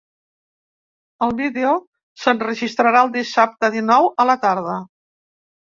[1.25, 1.73] El vídeo,
[2.23, 4.83] s’enregistrarà el dissabte, dinou, a la tarda.